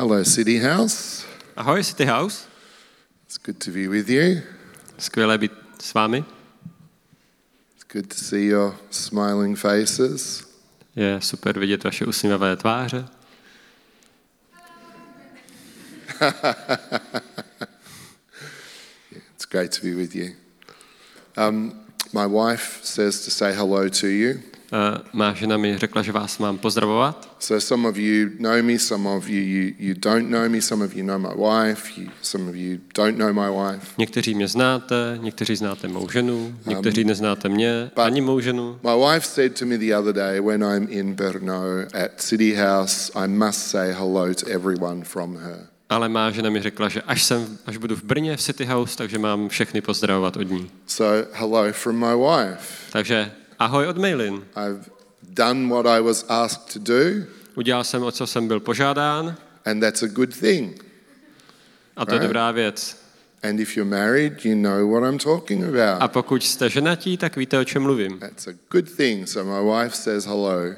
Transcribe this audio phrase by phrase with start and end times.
[0.00, 1.26] Hello, City House.
[1.54, 2.46] Ahoj, City House.
[3.26, 4.42] It's good to be with you.
[4.98, 6.24] Skvělé být s vámi.
[7.74, 10.44] It's good to see your smiling faces.
[10.96, 13.08] Je super vidět vaše usmívavé tváře.
[19.34, 20.30] It's great to be with you.
[21.36, 21.72] Um,
[22.12, 24.40] my wife says to say hello to you.
[24.72, 27.36] Uh, má žena mi řekla, že vás mám pozdravovat.
[27.38, 30.84] So some of you know me, some of you, you you don't know me, some
[30.84, 33.86] of you know my wife, you, some of you don't know my wife.
[33.98, 38.78] Někteří mě znáte, někteří znáte mou ženu, někteří neznáte mě, but- ani mou ženu.
[38.82, 41.62] My wife said to me the other day when I'm in Brno
[42.04, 45.66] at City House, I must say hello to everyone from her.
[45.88, 48.96] Ale má žena mi řekla, že až, jsem, až budu v Brně v City House,
[48.96, 50.70] takže mám všechny pozdravovat od ní.
[50.86, 52.62] So hello from my wife.
[52.92, 54.44] Takže ahoj od Mailin.
[54.56, 54.90] I've
[55.22, 59.80] done what I was asked to do, Udělal jsem, o co jsem byl požádán and
[59.80, 60.84] that's a good thing.
[61.96, 62.96] a to je dobrá věc.
[63.42, 66.12] And if you're married, you know what I'm talking A about.
[66.12, 68.18] pokud jste ženatí, tak víte, o čem mluvím.
[68.18, 69.28] That's a good thing.
[69.28, 70.74] So my wife says hello.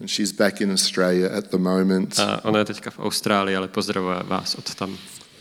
[0.00, 2.18] And she's back in Australia at the moment.
[2.18, 4.98] A ona je teďka v Austrálii, ale pozdravuje vás od tam.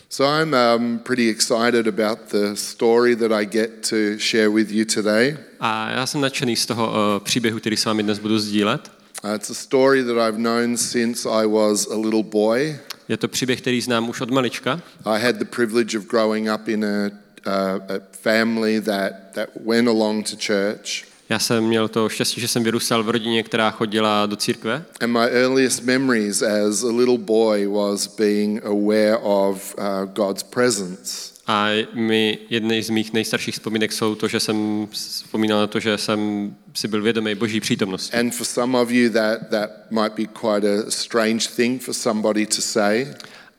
[0.10, 4.86] So I'm um, pretty excited about the story that I get to share with you
[4.86, 5.38] today.
[5.66, 8.92] A já jsem nadšený z toho uh, příběhu, který s vámi dnes budu sdílet.
[9.24, 12.80] Uh, it's a story that I've known since I was a little boy.
[13.10, 14.82] Je to příběh, který znám už od malička.
[15.06, 17.10] I had the privilege of growing up in a,
[17.48, 21.06] uh, a family that, that went along to church.
[21.30, 24.86] Já jsem měl to štěstí, že jsem vyrůstal v rodině, která chodila do církve.
[25.02, 31.35] And my earliest memories as a little boy was being aware of uh, God's presence.
[31.48, 35.98] A mi jedny z mých nejstarších vzpomínek jsou to, že jsem vzpomínal na to, že
[35.98, 38.18] jsem si byl vědomý boží přítomnosti.
[38.18, 42.46] And for some of you, that, that might be quite a strange thing for somebody
[42.46, 43.08] to say.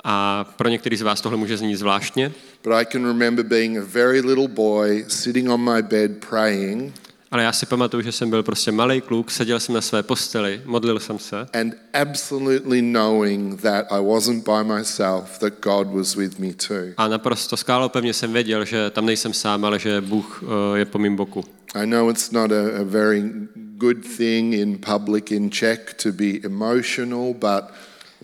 [0.05, 2.33] A pro některý z vás tohle může znít zvláštně,
[2.65, 6.95] But I can remember being a very little boy sitting on my bed praying
[7.31, 10.63] ale já si pamatuju, že jsem byl prostě malý kluk, seděl jsem na své posteli,
[10.65, 16.39] modlil jsem se and absolutely knowing that I wasn't by myself, that God was with
[16.39, 16.93] me too.
[16.97, 20.43] a naprosto skálou pevně jsem věděl, že tam nejsem sám, ale že Bůh
[20.75, 21.45] eh, je po mým boku.
[21.75, 23.23] I know it's not a, a very
[23.79, 27.65] good thing in public in Czech to be emotional, but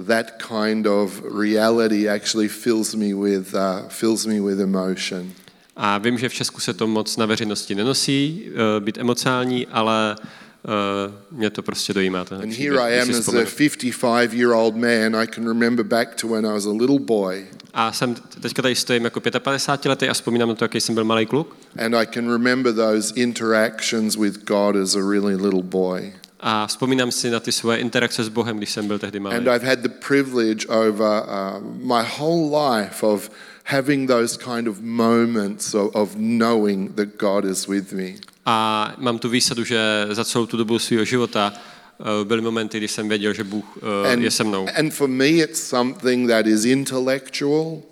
[0.07, 5.33] that kind of reality actually fills me with, uh, fills me with emotion.
[5.77, 8.45] A vím, že v Česku se to moc na veřejnosti nenosí,
[8.77, 12.25] eh, být emocionální, ale eh, mě to prostě dojímá.
[12.25, 13.47] Ten And here I am as a vzpomenu.
[13.47, 15.17] 55 year old man.
[15.17, 18.75] I can remember back to when I was a little boy, A jsem teďka tady
[18.75, 21.57] stojím jako 55 letý a vzpomínám na to, jaký jsem byl malý kluk.
[21.85, 26.13] and I can remember those interactions with God as a really little boy.
[26.41, 29.37] A vzpomínám si na ty svoje interakce s Bohem, když jsem byl tehdy malý.
[29.37, 33.31] And I've had the privilege over uh, my whole life of
[33.65, 38.15] having those kind of moments of, of knowing that God is with me.
[38.47, 41.53] A mám tu výsadu, že za celou tu dobu svého života
[42.01, 44.67] eh, byly momenty, kdy jsem věděl, že Bůh eh, And, je se mnou.
[44.79, 47.83] and for me, it's something that is intellectual,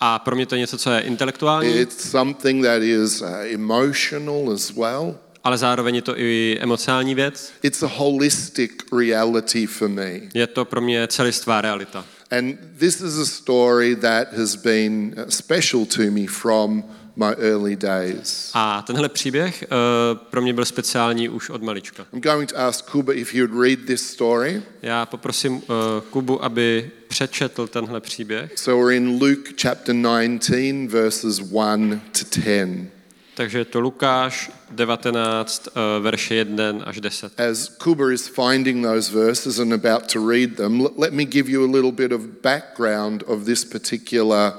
[0.00, 4.50] A pro mě to je něco, co je intelektuální, it's something that is uh, emotional
[4.54, 5.16] as well.
[5.44, 7.52] ale zároveň je to i emocionální věc.
[7.62, 10.20] It's a holistic reality for me.
[10.34, 12.04] Je to pro mě celistvá realita.
[12.30, 16.84] And this is a story that has been uh, special to me from
[17.16, 18.50] my early days.
[18.54, 22.06] A tenhle příběh uh, pro mě byl speciální už od malička.
[22.12, 24.62] I'm going to ask Kuba if he would read this story.
[24.82, 25.62] Já poprosím uh,
[26.10, 28.52] Kubu, aby přečetl tenhle příběh.
[28.56, 32.99] So we're in Luke chapter 19, verses 1 to 10.
[33.40, 37.40] Takže je to Lukáš 19, uh, verše 1 až 10.
[37.40, 41.64] As Kuba is finding those verses and about to read them, let me give you
[41.64, 44.52] a little bit of background of this particular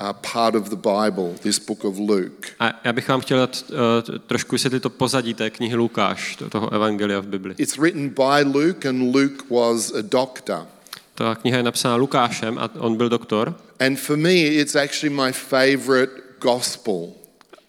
[0.00, 2.48] uh, part of the Bible, this book of Luke.
[2.60, 6.50] A já bych vám chtěl dát uh, trošku vysvětlit to pozadí té knihy Lukáš, to-
[6.50, 7.54] toho evangelia v Bibli.
[7.58, 10.66] It's written by Luke, and Luke was a doctor.
[11.14, 13.54] Ta kniha je napsána Lukášem a on byl doktor.
[13.80, 17.23] And for me, it's actually my favorite gospel.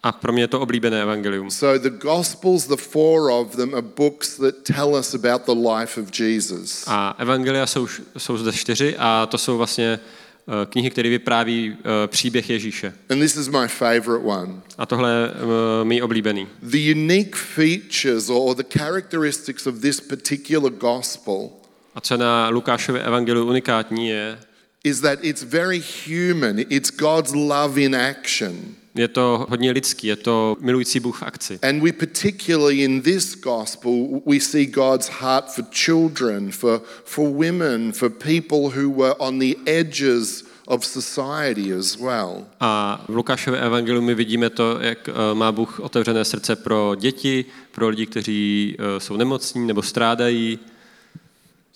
[0.06, 1.52] A pro mě je to oblíbené evangelium.
[1.52, 6.02] So the Gospels, the four of them, are books that tell us about the life
[6.02, 6.84] of Jesus.
[6.88, 7.88] A evangelia jsou,
[8.18, 12.94] jsou zde čtyři a to jsou vlastně eh, knihy, které vypráví eh, příběh Ježíše.
[13.10, 14.54] And this is my favorite one.
[14.78, 16.48] A tohle je eh, mý oblíbený.
[16.63, 21.50] The unique features or the characteristics of this particular gospel
[21.96, 24.40] A co na Lukášově evangeliu unikátní je,
[24.84, 26.56] is that it's very human.
[26.69, 28.75] It's God's love in action.
[28.96, 31.60] Je to hodně lidský, je to milující Bůh v akci.
[31.62, 37.92] And we particularly in this gospel, we see God's heart for children, for, for women,
[37.92, 42.46] for people who were on the edges of society as well.
[42.60, 47.46] A v Lukášově evangeliu my vidíme to, jak eh, má Bůh otevřené srdce pro děti,
[47.72, 50.60] pro lidi, kteří eh, jsou nemocní nebo strádají.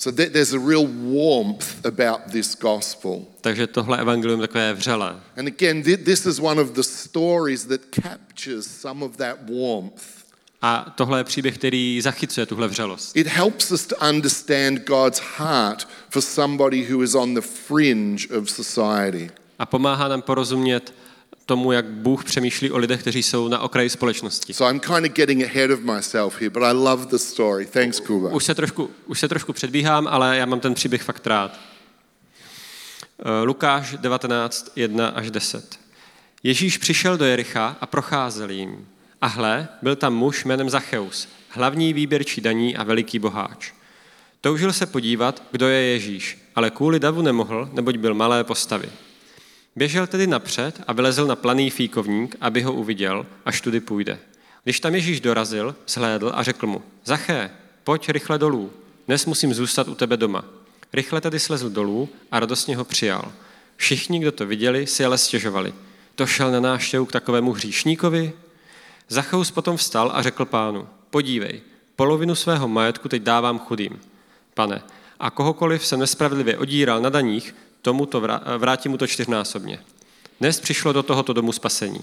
[0.02, 3.26] So there- there's a real warmth about this gospel.
[3.42, 5.16] Takže tohle evangelium je takové vřelé.
[5.38, 10.04] And again, thi- this is one of the stories that captures some of that warmth.
[10.62, 13.18] A tohle je příběh, který zachycuje tuhle vřelost.
[13.18, 18.50] It helps us to understand God's heart for somebody who is on the fringe of
[18.50, 19.30] society.
[19.60, 20.94] A pomáhá nám porozumět
[21.50, 24.54] tomu, jak Bůh přemýšlí o lidech, kteří jsou na okraji společnosti.
[24.54, 27.66] So I'm kind of getting ahead of myself here, but I love the story.
[27.66, 28.30] Thanks, Kuba.
[28.30, 31.60] Už se trošku, už se trošku předbíhám, ale já mám ten příběh fakt rád.
[33.20, 35.80] Eh, Lukáš 19, 1 až 10.
[36.44, 38.88] Ježíš přišel do Jericha a procházel jim.
[39.22, 43.72] A hle, byl tam muž jménem Zacheus, hlavní výběrčí daní a veliký boháč.
[44.42, 48.90] Toužil se podívat, kdo je Ježíš, ale kvůli davu nemohl, neboť byl malé postavy.
[49.76, 54.20] Běžel tedy napřed a vylezl na planý fíkovník, aby ho uviděl, až tudy půjde.
[54.64, 57.52] Když tam Ježíš dorazil, zhlédl a řekl mu, Zaché,
[57.84, 58.72] pojď rychle dolů,
[59.08, 60.46] dnes musím zůstat u tebe doma.
[60.94, 63.32] Rychle tedy slezl dolů a radostně ho přijal.
[63.76, 65.74] Všichni, kdo to viděli, si ale stěžovali.
[66.16, 68.34] To šel na návštěvu k takovému hříšníkovi?
[69.08, 71.62] Zacheus potom vstal a řekl pánu, podívej,
[71.96, 74.02] polovinu svého majetku teď dávám chudým.
[74.54, 74.82] Pane,
[75.20, 79.80] a kohokoliv jsem nespravedlivě odíral na daních, tomu to vrá- vrátím mu to čtyřnásobně.
[80.40, 82.02] Dnes přišlo do tohoto domu spasení.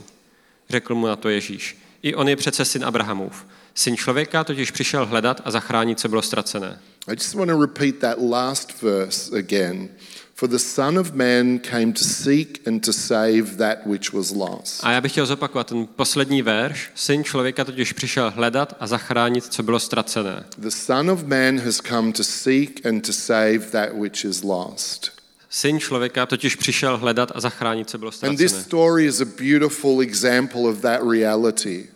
[0.70, 1.78] Řekl mu na to Ježíš.
[2.02, 3.46] I on je přece syn Abrahamův.
[3.74, 6.78] Syn člověka totiž přišel hledat a zachránit, co bylo ztracené.
[7.08, 9.88] I just want to repeat that last verse again.
[10.34, 14.84] For the Son of Man came to seek and to save that which was lost.
[14.84, 16.90] A já bych chtěl zopakovat ten poslední verš.
[16.94, 20.44] Syn člověka totiž přišel hledat a zachránit, co bylo ztracené.
[20.58, 25.15] The Son of Man has come to seek and to save that which is lost.
[25.56, 28.62] Syn člověka totiž přišel hledat a zachránit, co bylo And this ztracené.
[28.64, 31.86] story is a beautiful example of that reality.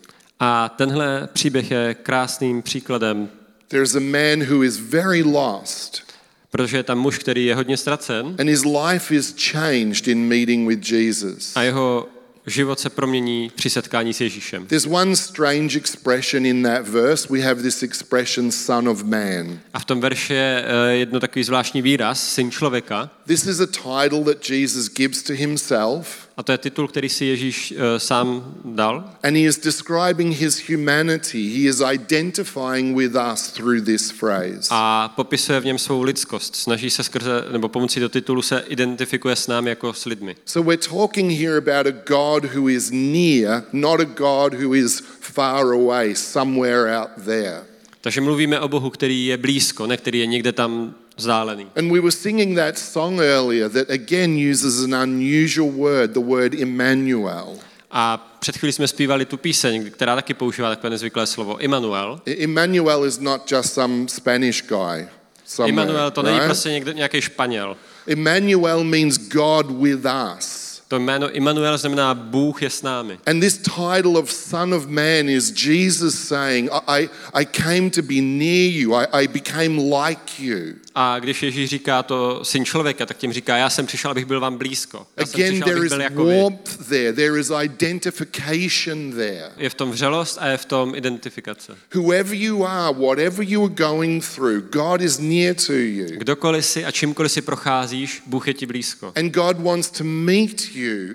[0.40, 3.28] A tenhle příběh je krásným příkladem,
[3.68, 6.02] There's a man who is very lost,
[6.50, 10.68] protože je tam muž, který je hodně ztracen and his life is changed in meeting
[10.68, 11.56] with Jesus.
[11.56, 12.08] a jeho
[12.46, 14.66] život se promění při setkání s Ježíšem.
[14.66, 17.28] There's one strange expression in that verse.
[17.30, 19.60] We have this expression, Son of Man.
[19.74, 23.66] A v tom verši je eh, jedno takový zvláštní výraz, syn člověka, This is a
[23.66, 28.54] title that Jesus gives to himself, a to je titul, který si Ježíš eh, sám
[28.64, 29.10] dal.
[29.22, 31.48] and he is describing his humanity.
[31.48, 34.68] He is identifying with us through this phrase.
[34.70, 36.56] A popisuje v něm svou lidskost.
[36.56, 40.36] Snaží se skrze, nebo pomocí do titulu se identifikuje s námi jako s lidmi.
[40.44, 45.02] So we're talking here about a God who is near, not a God who is
[45.20, 47.62] far away, somewhere out there.
[48.00, 51.66] Takže mluvíme o Bohu, který je blízko, ne který je někde tam vzdálený.
[51.76, 56.54] And we were singing that song earlier that again uses an unusual word, the word
[56.54, 57.58] Emmanuel.
[57.90, 62.20] A před chvílí jsme zpívali tu píseň, která taky používá takové nezvyklé slovo Immanuel.
[62.26, 65.06] I- Emmanuel is not just some Spanish guy.
[65.46, 66.46] somewhere, Immanuel to není right?
[66.48, 67.76] prostě někde, nějaký Španěl.
[68.06, 70.06] Emmanuel means God with
[70.38, 70.70] us.
[70.88, 73.18] To jméno Immanuel znamená Bůh je s námi.
[73.26, 78.20] And this title of Son of Man is Jesus saying, I, I came to be
[78.20, 80.74] near you, I, I became like you.
[81.02, 84.40] A když Ježíš říká to syn člověka, tak tím říká, já jsem přišel, abych byl
[84.40, 85.06] vám blízko.
[85.16, 86.36] Já jsem Again, přišel, there abych is byl jako vy.
[86.42, 89.50] warmth there, there is identification there.
[89.56, 91.76] Je v tom vřelost a je v tom identifikace.
[91.94, 96.06] Whoever you are, whatever you are going through, God is near to you.
[96.06, 99.12] Kdokoliv si a čímkoliv si procházíš, Bůh je ti blízko.
[99.16, 101.14] And God wants to meet you,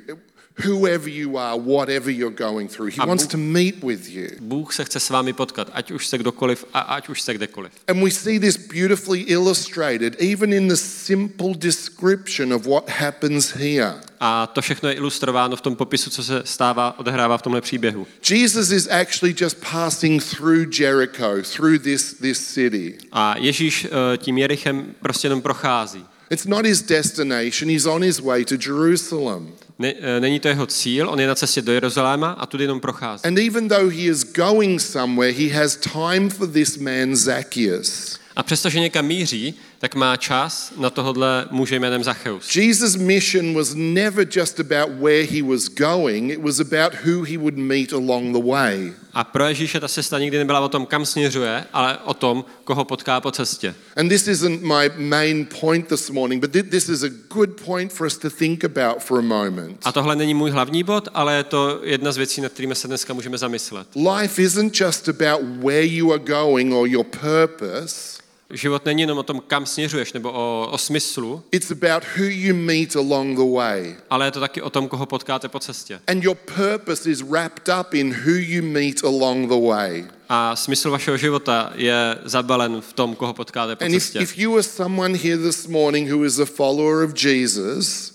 [0.63, 2.91] whoever you are, whatever you're going through.
[2.93, 4.27] He wants Bůh- to meet with you.
[4.39, 7.71] Bůh se chce s vámi potkat, ať už jste kdokoliv a ať už jste kdekoliv.
[7.87, 13.93] And we see this beautifully illustrated even in the simple description of what happens here.
[14.19, 18.07] A to všechno je ilustrováno v tom popisu, co se stává, odehrává v tomhle příběhu.
[18.29, 22.97] Jesus is actually just passing through Jericho, through this, this city.
[23.11, 26.05] A Ježíš eh, tím Jerichem prostě jenom prochází.
[26.31, 29.53] It's not his destination, he's on his way to Jerusalem.
[29.79, 32.79] Ne, eh, není to jeho cíl, on je na cestě do Jeruzaléma a tudy jenom
[32.79, 33.23] prochází.
[33.23, 38.19] And even though he is going somewhere, he has time for this man Zacchaeus.
[38.35, 39.53] A přestože někam míří,
[39.85, 42.55] tak má čas na tohodle muže jménem Zacheus.
[42.55, 47.37] Jesus' mission was never just about where he was going, it was about who he
[47.37, 48.93] would meet along the way.
[49.13, 52.85] A pro Ježíše ta cesta nikdy nebyla o tom, kam směřuje, ale o tom, koho
[52.85, 53.75] potká po cestě.
[53.95, 57.93] And this isn't my main point this morning, but thi- this is a good point
[57.93, 59.77] for us to think about for a moment.
[59.83, 62.87] A tohle není můj hlavní bod, ale je to jedna z věcí, nad kterými se
[62.87, 63.87] dneska můžeme zamyslet.
[63.95, 68.24] Life isn't just about where you are going or your purpose,
[68.55, 72.55] Život není jenom o tom, kam směřuješ, nebo o, o smyslu, it's about who you
[72.55, 73.95] meet along the way.
[74.09, 75.99] ale je to taky o tom, koho potkáte po cestě.
[76.07, 80.05] And your purpose is wrapped up in who you meet along the way.
[80.29, 84.19] A smysl vašeho života je zabalen v tom, koho potkáte po And if, cestě.
[84.19, 88.11] if you are someone here this morning who is a follower of Jesus,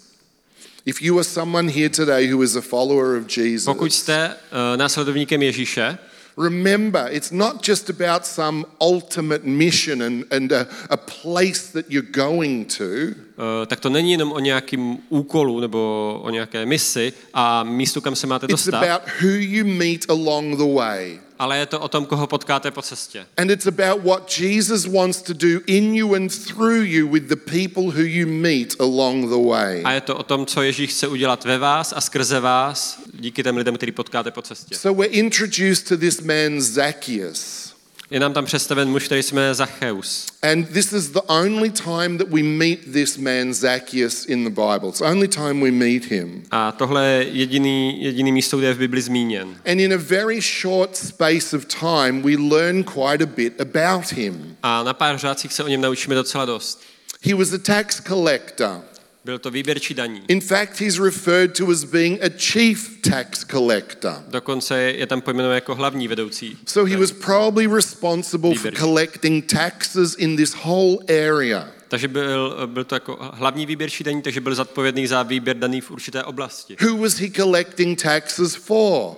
[0.86, 3.24] if you are someone here today who is a follower of
[3.64, 5.98] Pokud Jesus, jste uh, následovníkem Ježíše,
[6.36, 12.10] remember it's not just about some ultimate mission and, and a, a place that you're
[12.12, 13.14] going to.
[13.36, 18.16] uh, tak to není jenom o nějakým úkolu nebo o nějaké misi a místu, kam
[18.16, 21.20] se máte It's dostat, about who you meet along the way.
[21.40, 23.26] Ale je to o tom, koho potkáte po cestě.
[23.36, 27.36] And it's about what Jesus wants to do in you and through you with the
[27.36, 29.82] people who you meet along the way.
[29.84, 33.42] A je to o tom, co Ježíš chce udělat ve vás a skrze vás díky
[33.42, 34.76] těm lidem, který potkáte po cestě.
[34.76, 37.69] So we're introduced to this man Zacchaeus.
[38.10, 40.26] Je nám tam představen muž, který se jmenuje Zacheus.
[40.42, 44.88] And this is the only time that we meet this man Zacchaeus in the Bible.
[44.88, 46.42] It's the only time we meet him.
[46.50, 49.56] A tohle je jediný, jediný místo, kde je v Bibli zmíněn.
[49.66, 54.56] And in a very short space of time, we learn quite a bit about him.
[54.62, 56.82] A na pár řádcích se o něm naučíme docela dost.
[57.22, 58.80] He was a tax collector.
[59.24, 60.22] Byl to výběrčí daní.
[60.28, 64.12] In fact, he's referred to as being a chief tax collector.
[64.28, 66.58] Dokonce je tam pojmenovaný jako hlavní vedoucí.
[66.66, 68.78] So he was probably responsible for Výběrčí.
[68.80, 71.68] collecting taxes in this whole area.
[71.88, 75.90] Takže byl, byl to jako hlavní výběrčí daní, takže byl zodpovědný za výběr daní v
[75.90, 76.76] určité oblasti.
[76.80, 79.16] Who was he collecting taxes for?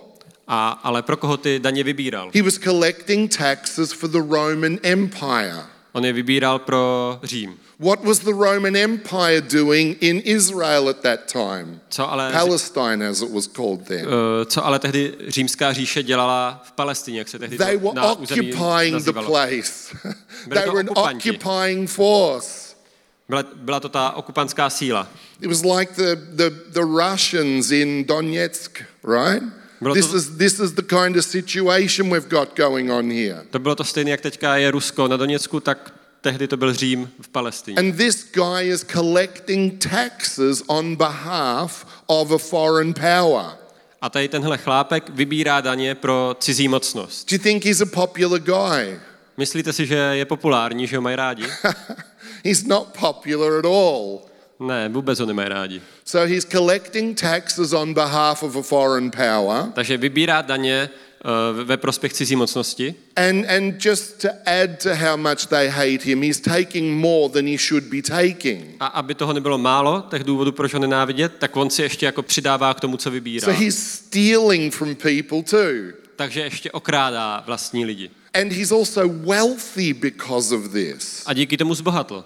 [0.49, 2.31] A, ale pro koho ty daně vybíral?
[2.35, 5.63] He was collecting taxes for the Roman Empire.
[5.93, 7.59] On je vybíral pro Řím.
[7.79, 11.81] What was the Roman Empire doing in Israel at that time?
[11.89, 14.07] Co ale, Palestine, as it was called then.
[14.07, 18.13] eh, co ale tehdy římská říše dělala v Palestině, jak se tehdy They were na
[18.13, 19.97] occupying the place.
[20.49, 22.77] They were an occupying force.
[23.29, 25.09] Byla, byla to ta okupantská síla.
[25.41, 29.62] It was like the, the, the Russians in Donetsk, right?
[29.83, 33.43] Bylo This to- is, this is the kind of situation we've got going on here.
[33.51, 37.11] To bylo to stejné, jak teďka je Rusko na Doněcku, tak tehdy to byl Řím
[37.21, 37.77] v Palestině.
[37.79, 43.45] And this guy is collecting taxes on behalf of a foreign power.
[44.01, 47.31] A tady tenhle chlápek vybírá daně pro cizí mocnost.
[47.31, 49.01] Do you think he's a popular guy?
[49.37, 51.45] Myslíte si, že je populární, že ho mají rádi?
[52.45, 54.19] he's not popular at all.
[54.67, 55.81] Ne, vůbec ho nemají rádi.
[56.05, 59.65] So he's collecting taxes on behalf of a foreign power.
[59.75, 65.17] Takže vybírá daně eh, ve prospěch cizí mocnosti And, and just to add to how
[65.17, 68.65] much they hate him, he's taking more than he should be taking.
[68.81, 72.23] a aby toho nebylo málo, těch důvodů, proč ho nenávidět, tak on si ještě jako
[72.23, 73.45] přidává k tomu, co vybírá.
[73.45, 75.99] So he's stealing from people too.
[76.17, 78.11] Takže ještě okrádá vlastní lidi.
[78.35, 81.23] And he's also wealthy because of this.
[81.27, 82.25] A díky tomu zbohatl.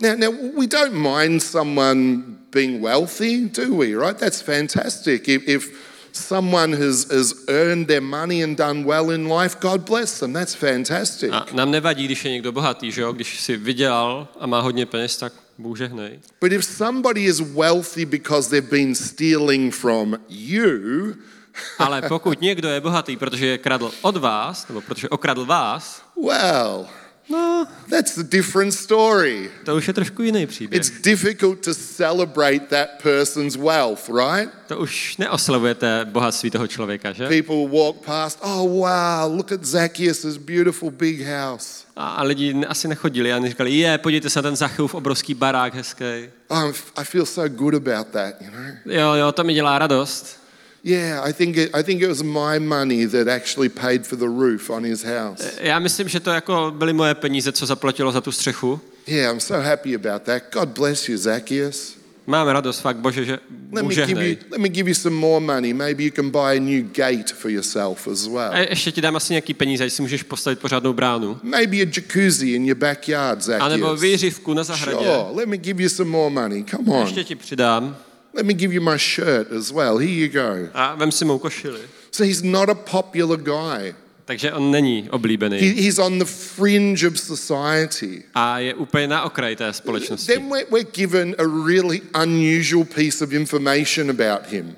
[0.00, 3.94] Now, now we don't mind someone being wealthy, do we?
[3.94, 4.18] Right?
[4.18, 5.28] That's fantastic.
[5.28, 10.18] If, if someone has, has earned their money and done well in life, God bless
[10.18, 10.32] them.
[10.32, 11.30] That's fantastic.
[11.32, 13.12] A nám nevadí, když je někdo bohatý, že jo?
[13.12, 16.20] Když si vydělal a má hodně peněz, tak Bůh žehnej.
[16.40, 21.14] But if somebody is wealthy because they've been stealing from you,
[21.78, 26.86] Ale pokud někdo je bohatý, protože je kradl od vás, nebo protože okradl vás, well,
[27.30, 29.50] no, that's a different story.
[29.64, 30.80] to už je trošku jiný příběh.
[30.80, 34.50] It's difficult to celebrate that person's wealth, right?
[34.66, 37.28] To už neoslavujete bohatství toho člověka, že?
[37.28, 41.84] People walk past, oh wow, look at Zacchaeus' beautiful big house.
[41.96, 45.74] A, a lidi asi nechodili a neříkali, je, podívejte se na ten Zacheův obrovský barák
[45.74, 46.04] hezký.
[46.48, 48.64] Oh, I feel so good about that, you know?
[48.84, 50.39] Jo, jo, to mi dělá radost.
[50.84, 54.28] Yeah, I think it, I think it was my money that actually paid for the
[54.28, 55.44] roof on his house.
[55.60, 58.80] Já myslím, že to jako byly moje peníze, co zaplatilo za tu střechu.
[59.06, 60.42] Yeah, I'm so happy about that.
[60.52, 62.00] God bless you, Zacchaeus.
[62.26, 63.38] Máme radost, fakt, bože, že
[63.72, 65.72] Let me give you, let me give you some more money.
[65.72, 68.50] Maybe you can buy a new gate for yourself as well.
[68.52, 71.38] A ještě ti dám asi nějaký peníze, si můžeš postavit pořádnou bránu.
[71.42, 74.00] Maybe a jacuzzi in your backyard, A nebo Zacchaeus.
[74.00, 74.98] výřivku na zahradě.
[74.98, 76.64] Sure, let me give you some more money.
[76.64, 77.00] Come on.
[77.06, 77.96] Ještě ti přidám
[78.34, 79.98] Let me give you my shirt as well.
[79.98, 80.68] Here you go.
[80.74, 81.80] a vem si mou košili.
[82.10, 83.94] So he's not a popular guy.
[84.24, 88.22] Takže on není He, oblíbený he's on the fringe of society.
[88.34, 90.32] a je úplně na okraji té společnosti.
[90.32, 94.76] Then we're, we're given a really unusual piece of information about him.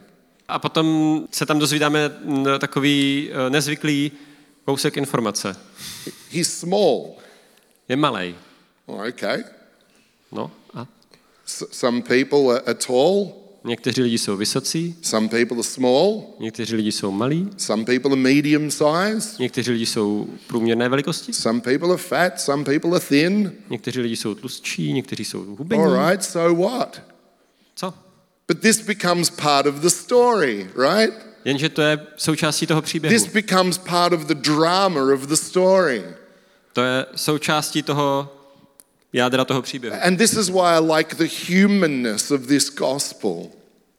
[0.49, 4.13] A potom se tam dozvídáme mm, takový eh, nezvyklý
[4.65, 5.57] kousek informace.
[6.31, 7.17] He's small.
[7.89, 8.35] Je malej.
[8.87, 9.45] Oh, okay.
[10.33, 10.87] No a
[11.47, 13.33] S- some people are, are tall,
[13.65, 18.21] někteří lidi jsou vysocí, some people are small, někteří lidi jsou malí, some people are
[18.21, 23.53] medium sized, někteří lidi jsou průměrné velikosti, some people are fat, some people are thin.
[23.71, 25.83] někteří lidi jsou tlustší, někteří jsou hubení.
[25.83, 27.03] All right, so what?
[27.75, 27.95] Co?
[28.49, 31.15] But this becomes part of the story, right?
[31.45, 33.15] Jenže to je součástí toho příběhu.
[33.15, 36.05] This becomes part of the drama of the story.
[36.73, 38.37] To je součástí toho
[39.13, 39.97] jádra toho příběhu.
[40.03, 43.47] And this is why I like the humanness of this gospel.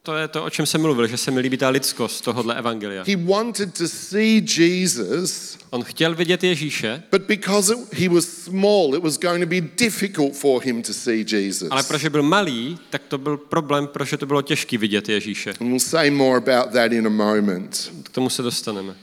[0.04, 3.04] To je to, o čem jsem mluvil, že se mi líbí ta lidskost tohohle evangelia.
[3.06, 8.94] He wanted to see Jesus, On chtěl vidět Ježíše, but because it, he was small,
[8.96, 11.68] it was going to be difficult for him to see Jesus.
[11.70, 15.50] ale protože byl malý, tak to byl problém, protože to bylo těžké vidět Ježíše.
[15.60, 17.92] And we'll say more about that in a moment.
[18.02, 18.96] K tomu se dostaneme.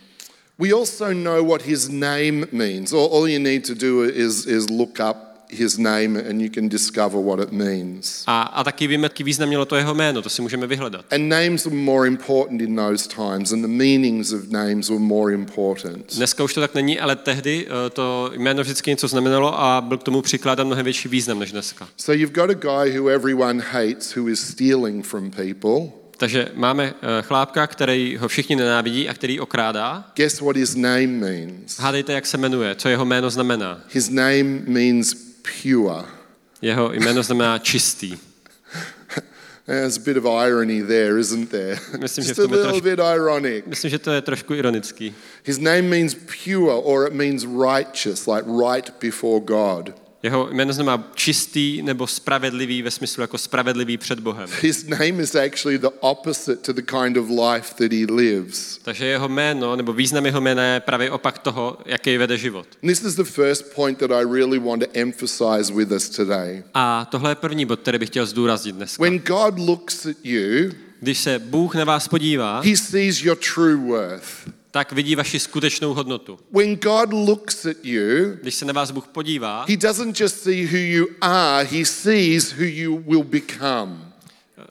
[0.60, 2.94] We also know what his name means.
[2.94, 6.70] All, all you need to do is, is look up his name and you can
[6.70, 8.24] discover what it means.
[8.28, 11.06] A, a taky víme, jaký význam mělo to jeho jméno, to si můžeme vyhledat.
[11.14, 15.34] And names were more important in those times, and the meanings of names were more
[15.34, 16.16] important.
[16.16, 19.98] Dneska už to tak není, ale tehdy eh, to jméno vždycky něco znamenalo a byl
[19.98, 21.88] k tomu přikládán mnohem větší význam než dneska.
[21.98, 26.02] So you've got a guy who everyone hates who is stealing from people.
[26.18, 30.12] Takže máme eh, chlápka, který ho všichni nenávidí a který okrádá.
[30.16, 31.80] Guess what his name means?
[31.80, 33.82] Hádejte, jak se jmenuje, co jeho jméno znamená.
[33.94, 36.06] His name means pure.
[36.62, 38.18] Jeho jméno znamená čistý.
[39.66, 41.80] There's a bit of irony there, isn't there?
[42.00, 43.66] Myslím, Just a little trošku- bit ironic.
[43.68, 45.14] Myslím, že to je trošku ironický.
[45.44, 49.94] His name means pure, or it means righteous, like right before God.
[50.24, 54.50] Jeho jméno znamená čistý nebo spravedlivý ve smyslu jako spravedlivý před Bohem.
[54.62, 58.78] His name is actually the opposite to the kind of life that he lives.
[58.84, 62.68] Takže jeho jméno nebo význam jeho jména je právě opak toho, jaký vede život.
[62.82, 66.64] This is the first point that I really want to emphasize with us today.
[66.74, 69.04] A tohle je první bod, který bych chtěl zdůraznit dneska.
[69.04, 73.76] When God looks at you, Když se Bůh na vás podívá, he sees your true
[73.76, 74.26] worth.
[74.72, 76.40] Tak vidí vaši skutečnou hodnotu.
[76.52, 80.66] When God looks at you, Když se na vás Bůh podívá, he doesn't just see
[80.66, 84.14] who you are, he sees who you will become.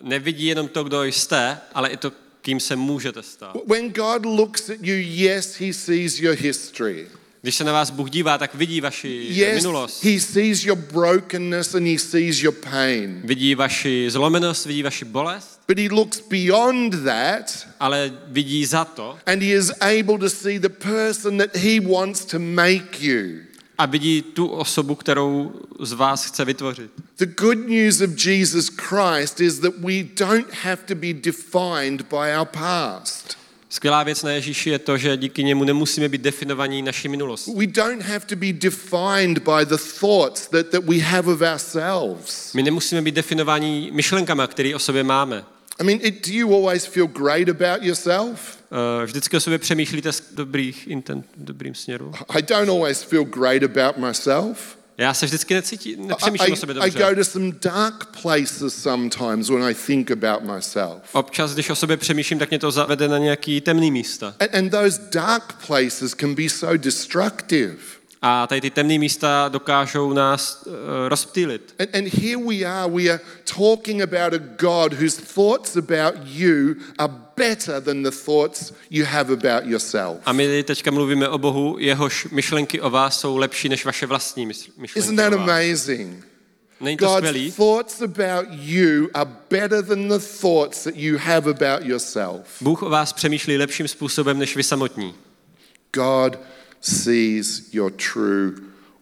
[0.03, 3.57] nevidí jenom to, kdo jste, ale i to, kým se můžete stát.
[3.66, 7.09] When God looks at you, yes, he sees your history.
[7.42, 10.05] Když se na vás Bůh dívá, tak vidí vaši Yes, minulost.
[10.05, 13.20] he sees your brokenness and he sees your pain.
[13.24, 19.18] Vidí vaši zlomenost, vidí vaši bolest, But he looks beyond that ale vidí za to
[19.26, 23.38] and he is able to see the person that he wants to make you.
[23.79, 26.90] a vidí tu osobu, kterou z vás chce vytvořit.
[27.16, 32.37] The good news of Jesus Christ is that we don't have to be defined by
[32.38, 33.39] our past.
[33.72, 37.54] Skvělá věc na Ježíši je to, že díky němu nemusíme být definovaní naší minulostí.
[37.56, 42.52] We don't have to be defined by the thoughts that, that we have of ourselves.
[42.54, 45.44] My nemusíme být definováni myšlenkama, které o sobě máme.
[45.80, 48.59] I mean, it, do you always feel great about yourself?
[49.02, 52.12] Eh, Vždycky o sobě přemýšlíte z dobrých intent, dobrým směru.
[52.28, 54.80] I don't always feel great about myself.
[55.00, 56.98] Já se vždycky necítím, I, nepřemýšlím o sobě I, I dobře.
[56.98, 61.02] go to some dark places sometimes when I think about myself.
[61.12, 64.34] Občas, když o sobě přemýšlím, tak mě to zavede na nějaký temný místa.
[64.40, 67.76] And, and those dark places can be so destructive.
[68.22, 70.72] A tady ty temné místa dokážou nás uh,
[71.08, 71.74] rozptýlit.
[71.78, 73.20] And, and here we are, we are
[73.56, 79.33] talking about a God whose thoughts about you are better than the thoughts you have
[79.33, 80.18] about yourself.
[80.24, 84.46] A my teďka mluvíme o Bohu, jehož myšlenky o vás jsou lepší než vaše vlastní
[84.46, 86.26] myšlenky Isn't that amazing?
[86.81, 87.53] Není to God's skvělý?
[87.53, 92.40] thoughts about you are better than the thoughts that you have about yourself.
[92.61, 95.14] Bůh o vás přemýšlí lepším způsobem než vy samotní.
[95.92, 96.38] God
[96.81, 98.53] sees your true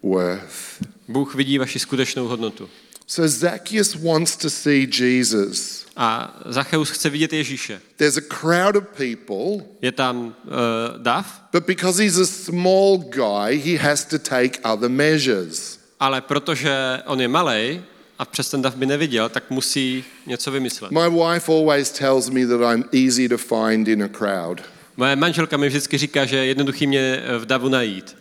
[0.02, 0.82] worth.
[1.08, 2.68] Bůh vidí vaši skutečnou hodnotu.
[3.10, 5.86] So Zacchaeus wants to see Jesus.
[5.96, 7.80] A Zacheus chce vidět Ježíše.
[7.96, 13.56] There's a crowd of people, Je tam uh, dav, but because he's a small guy,
[13.58, 15.78] he has to take other measures.
[16.00, 17.82] ale protože on je malý
[18.18, 20.90] a přes ten dav by neviděl, tak musí něco vymyslet.
[20.90, 24.60] My wife always tells me that I'm easy to find in a crowd.
[24.96, 28.16] Moje manželka mi vždycky říká, že je jednoduchý mě v davu najít.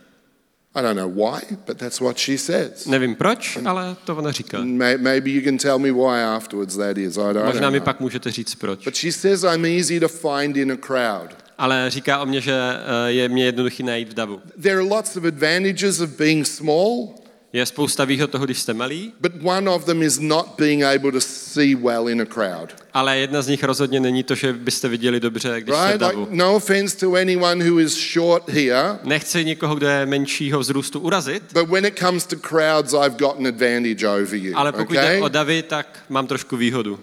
[0.78, 2.86] I don't know why, but that's what she says.
[2.86, 4.58] Nevím proč, ale to ona říká.
[4.60, 7.18] May- Maybe you can tell me why afterwards that is.
[7.18, 8.84] I don't, Možná mi pak můžete říct proč.
[8.86, 11.30] But she says I'm easy to find in a crowd.
[11.58, 14.42] ale říká o mě, že eh, je mě jednoduchý najít v davu.
[14.62, 17.08] There are lots of advantages of being small,
[17.54, 21.12] Je spousta výhod toho, když jste malý, but one of them is not being able
[21.12, 22.76] to see well in a crowd.
[22.94, 26.00] ale jedna z nich rozhodně není to, že byste viděli dobře, když jste v Right?
[26.02, 26.20] davu.
[26.20, 31.00] Like, no offense to anyone who is short here, Nechci nikoho, kdo je menšího vzrůstu
[31.00, 34.58] urazit, but when it comes to crowds, I've got an advantage over you.
[34.58, 35.16] ale pokud Okay?
[35.18, 37.00] jde o davy, tak mám trošku výhodu.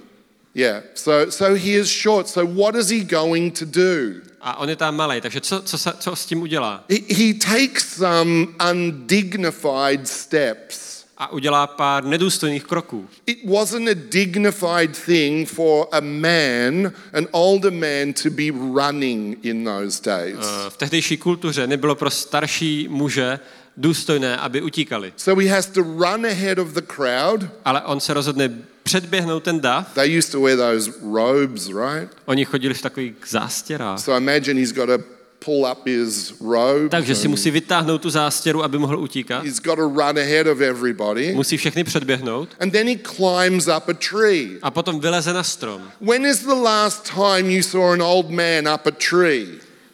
[0.54, 0.82] Yeah.
[0.94, 2.28] So, so he is short.
[2.28, 4.20] So what is he going to do?
[4.40, 6.84] A on je tam malý, takže co, co, se, co s tím udělá?
[6.90, 10.94] He, he takes some undignified steps.
[11.18, 13.08] A udělá pár nedůstojných kroků.
[13.26, 19.64] It wasn't a dignified thing for a man, an older man, to be running in
[19.64, 20.36] those days.
[20.40, 23.38] Eh, V tehdejší kultuře nebylo pro starší muže
[23.76, 25.12] důstojné, aby utíkali.
[25.16, 27.40] So he has to run ahead of the crowd.
[27.64, 28.50] Ale on se rozhodne
[28.84, 29.94] předběhnout ten dav.
[29.94, 32.12] They used to wear those robes, right?
[32.24, 34.00] Oni chodili v takových zástěrách.
[34.00, 34.98] So imagine he's got to
[35.44, 36.88] pull up his robe.
[36.88, 39.44] Takže si musí vytáhnout tu zástěru, aby mohl utíkat.
[39.44, 41.32] He's got to run ahead of everybody.
[41.34, 42.48] Musí všechny předběhnout.
[42.60, 44.58] And then he climbs up a tree.
[44.62, 45.82] A potom vyleze na strom.
[46.00, 49.46] When is the last time you saw an old man up a tree?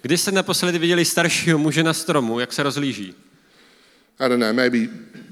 [0.03, 3.15] Kdy jste naposledy viděli staršího muže na stromu, jak se rozlíží?
[4.21, 4.79] I don't know, maybe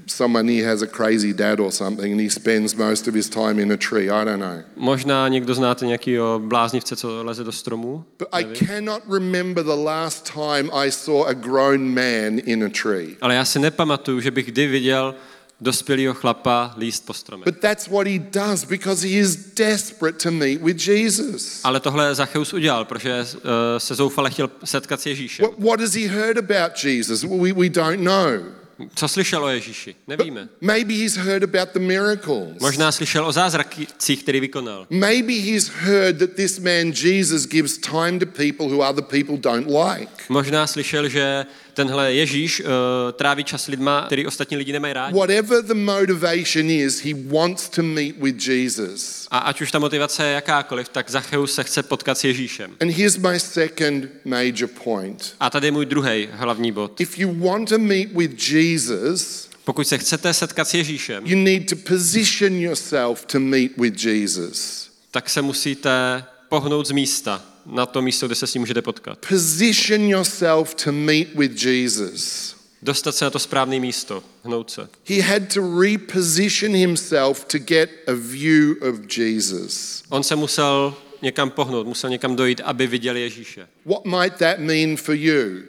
[0.09, 3.61] someone here has a crazy dad or something and he spends most of his time
[3.61, 4.09] in a tree.
[4.09, 4.63] I don't know.
[4.75, 8.05] Možná někdo znáte nějakého bláznivce, co leze do stromů.
[8.19, 13.15] But I cannot remember the last time I saw a grown man in a tree.
[13.21, 15.15] Ale já si nepamatuju, že bych kdy viděl
[15.61, 17.45] dospělého chlapa líst po stromech.
[17.45, 21.61] But that's what he does because he is desperate to meet with Jesus.
[21.63, 23.41] Ale tohle Zacheus udělal, protože uh,
[23.77, 25.45] se zoufale chtěl setkat s Ježíšem.
[25.45, 27.23] What, what has he heard about Jesus?
[27.23, 28.58] We, we don't know.
[28.95, 29.95] Co slyšel o Ježíši?
[30.07, 30.49] Nevíme.
[30.61, 32.61] Maybe he's heard about the miracles.
[32.61, 34.87] Možná slyšel o zázracích, který vykonal.
[34.89, 39.67] Maybe he's heard that this man Jesus gives time to people who other people don't
[39.67, 40.11] like.
[40.29, 42.67] Možná slyšel, že tenhle Ježíš uh,
[43.11, 45.17] tráví čas s lidma, který ostatní lidi nemají rádi.
[45.17, 49.27] Whatever the motivation is, he wants to meet with Jesus.
[49.31, 52.71] A ať už ta motivace je jakákoliv, tak Zacheus se chce potkat s Ježíšem.
[52.81, 55.35] And here's my second major point.
[55.39, 57.01] A tady je můj druhý hlavní bod.
[57.01, 61.69] If you want to meet with Jesus, Pokud se chcete setkat s Ježíšem, you need
[61.69, 64.89] to position yourself to meet with Jesus.
[65.11, 69.25] tak se musíte pohnout z místa na to místo, kde se s ním můžete potkat.
[69.29, 72.55] Position yourself to meet with Jesus.
[72.81, 74.89] Dostat se na to správné místo, hnout se.
[75.05, 80.03] He had to reposition himself to get a view of Jesus.
[80.09, 83.67] On se musel někam pohnout, musel někam dojít, aby viděl Ježíše.
[83.85, 85.63] What might that mean for you?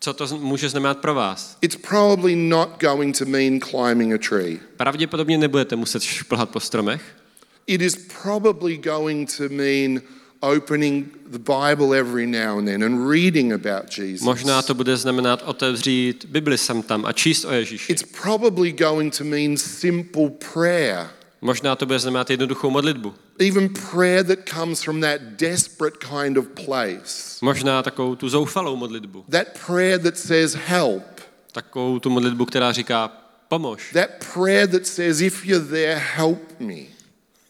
[0.00, 1.58] Co to může znamenat pro vás?
[1.60, 4.58] It's probably not going to mean climbing a tree.
[4.76, 7.02] Pravděpodobně nebudete muset šplhat po stromech.
[7.66, 10.02] It is probably going to mean
[10.40, 14.20] opening the Bible every now and then and reading about Jesus.
[14.20, 17.92] Možná to bude znamenat otevřít Bibli sem tam a číst o Ježíši.
[17.92, 21.08] It's probably going to mean simple prayer,
[21.40, 23.14] Možná to bude znamenat jednoduchou modlitbu.
[23.38, 27.38] even prayer that comes from that desperate kind of place.
[27.42, 29.24] Možná takovou tu zoufalou modlitbu.
[29.30, 31.02] That prayer that says, Help.
[31.52, 33.08] Takovou tu modlitbu, která říká
[33.48, 33.92] pomož.
[33.92, 36.95] That prayer that says, If you're there, help me.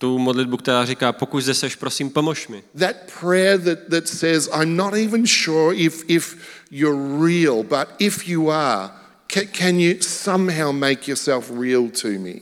[0.07, 2.63] Tu modlitbu, která říká pokud zde seš, prosím, pomož mi.
[2.79, 6.37] That prayer that, that says, I'm not even sure if, if
[6.71, 8.91] you're real, but if you are,
[9.27, 12.35] can, can you somehow make yourself real to me?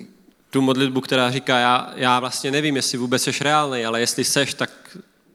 [0.50, 4.54] Tu modlitbu, která říká, já, já vlastně nevím, jestli vůbec seš reálný, ale jestli seš,
[4.54, 4.70] tak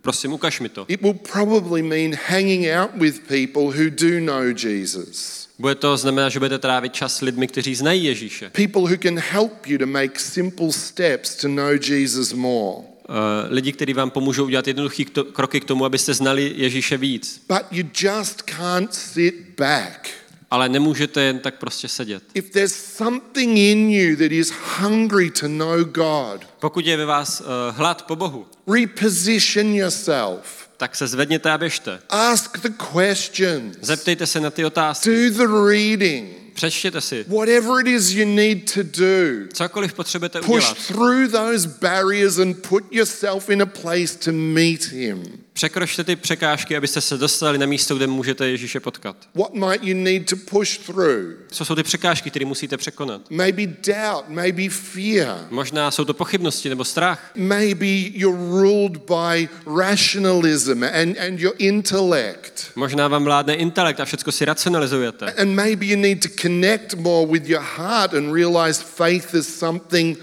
[0.02, 0.86] prosím, ukaž mi to.
[0.88, 6.30] It will probably mean hanging out with people who do know Jesus, Bude to znamenat,
[6.30, 8.50] že budete trávit čas s lidmi, kteří znají Ježíše.
[8.50, 12.78] people who can help you to make simple steps to know Jesus more.
[13.10, 13.14] Eh,
[13.50, 17.42] Lidi, kteří vám pomůžou udělat jednoduché kroky k tomu, abyste znali Ježíše víc.
[17.48, 20.10] But you just can't sit back.
[20.52, 22.24] Ale nemůžete jen tak prostě sedět.
[22.34, 27.42] If there's something in you that is hungry to know God, Pokud je ve vás
[27.42, 30.69] eh, hlad po Bohu, reposition yourself.
[30.80, 32.00] Tak se zvedněte a běžte.
[32.10, 33.78] Ask the questions.
[33.82, 35.30] Zeptejte se na ty otázky.
[35.30, 36.30] Do the reading.
[36.54, 37.26] Přečtěte si.
[37.28, 39.48] Whatever it is you need to do.
[39.54, 40.78] Cokoliv potřebujete Push udělat.
[40.88, 45.24] through those barriers and put yourself in a place to meet Him.
[45.60, 49.16] Překročte ty překážky, abyste se dostali na místo, kde můžete Ježíše potkat.
[49.36, 51.36] What might you need to push through?
[51.52, 53.22] Co jsou ty překážky, které musíte překonat?
[53.30, 55.48] Maybe doubt, maybe fear.
[55.50, 57.32] Možná jsou to pochybnosti nebo strach.
[57.36, 62.72] Maybe you're ruled by rationalism and, and your intellect.
[62.76, 65.32] Možná vám vládne intelekt a všechno si racionalizujete.
[65.32, 70.18] And maybe you need to connect more with your heart and realize faith is something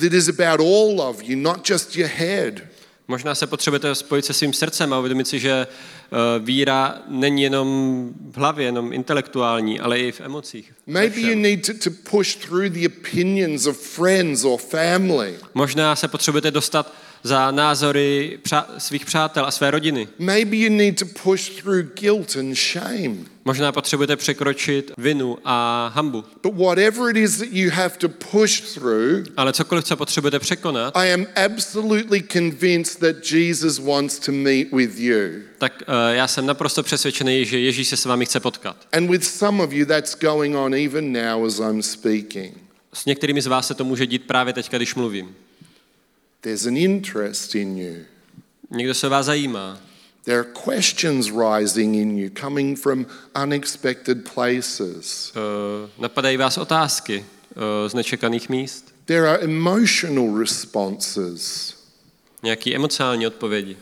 [0.00, 2.75] that is about all of you, not just your head.
[3.08, 8.10] Možná se potřebujete spojit se svým srdcem a uvědomit si, že eh, víra není jenom
[8.30, 10.75] v hlavě, jenom intelektuální, ale i v emocích.
[10.86, 15.34] Maybe you need to, to push through the opinions of friends or family.
[15.54, 20.08] Možná se potřebujete dostat za názory přá- svých přátel a své rodiny.
[20.18, 23.16] Maybe you need to push through guilt and shame.
[23.44, 26.24] Možná potřebujete překročit vinu a hambu.
[26.42, 30.96] But whatever it is that you have to push through, Ale cokoliv, co potřebujete překonat,
[30.96, 35.18] I am absolutely convinced that Jesus wants to meet with you.
[35.58, 38.76] tak eh, já jsem naprosto přesvědčený, že Ježíš se s vámi chce potkat.
[38.92, 42.54] And with some of you, that's going on even now as I'm speaking.
[42.92, 45.36] S některými z vás se to může dít právě teď, když mluvím.
[46.40, 47.94] There's an interest in you.
[48.70, 49.80] Někdo se vás zajímá.
[50.24, 53.06] There are questions rising in you coming from
[53.42, 55.32] unexpected places.
[55.36, 58.94] Eh, napadají vás otázky eh, z nečekaných míst.
[59.04, 61.74] There are emotional responses.
[62.42, 63.76] Nějaké emocionální odpovědi.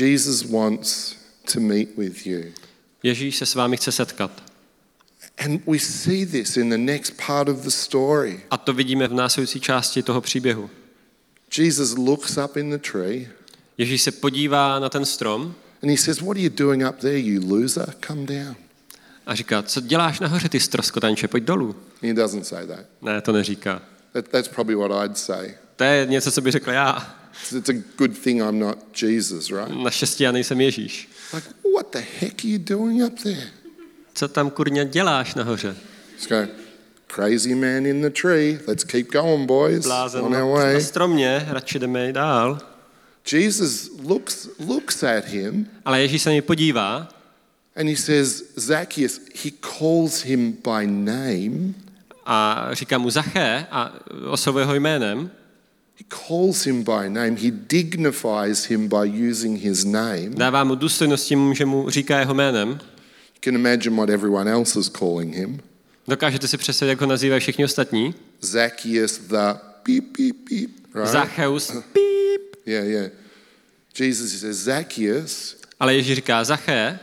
[0.00, 1.16] Jesus wants
[1.52, 2.42] to meet with you.
[3.02, 4.51] Ježíš se s vámi chce setkat.
[5.44, 8.40] And we see this in the next part of the story.
[8.50, 10.70] A to vidíme v následující části toho příběhu.
[11.58, 13.28] Jesus looks up in the tree
[13.78, 17.18] Ježíš se podívá na ten strom and he says, What are you doing up there,
[17.18, 17.94] you loser?
[18.06, 18.56] Come down.
[19.26, 21.76] a říká, co děláš nahoře, ty stroskotanče, pojď dolů.
[22.02, 22.86] He doesn't say that.
[23.02, 23.82] Ne, to neříká.
[24.12, 25.54] that that's probably what I'd say.
[25.76, 27.16] To je něco, co by řekl já.
[27.56, 29.82] It's a good thing I'm not Jesus, right?
[29.82, 31.08] Naštěstí já nejsem Ježíš.
[31.34, 33.50] Like, what the heck are you doing up there?
[34.14, 35.76] Co tam kurňa děláš nahoře?
[36.12, 36.52] Let's go.
[37.14, 38.58] Crazy man in the tree.
[38.66, 39.86] Let's keep going, boys.
[39.86, 40.80] Blázen On na, our na way.
[40.82, 42.58] stromě, radši jdeme dál.
[43.32, 47.08] Jesus looks looks at him Ale Ježíš se na něj podívá
[47.76, 51.74] and he says, Zacchaeus, he calls him by name.
[52.26, 53.92] a říká mu Zaché a
[54.30, 55.30] oslovuje ho jménem.
[55.98, 57.30] He calls him by name.
[57.30, 60.28] He dignifies him by using his name.
[60.30, 62.80] Dává mu důstojnost tím, že mu říká jeho jménem.
[63.44, 65.60] Can imagine what everyone else is calling him.
[66.08, 68.14] Dokážete si představit, jak ho nazývají všichni ostatní?
[68.40, 70.70] Zacchaeus the beep beep beep.
[70.94, 71.12] Right?
[71.12, 72.02] Zacheus, píp.
[72.66, 73.10] Yeah, yeah.
[73.98, 76.98] Jesus says, Zacchaeus, Ale Ježíš říká, Zaché,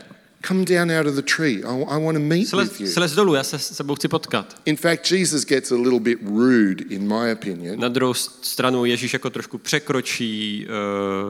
[0.48, 1.56] come down out of the tree.
[1.56, 2.88] I, I want to meet with you.
[2.88, 4.62] slez dolů, já se s tebou chci potkat.
[4.66, 7.80] In fact, Jesus gets a little bit rude, in my opinion.
[7.80, 10.68] Na druhou stranu Ježíš jako trošku překročí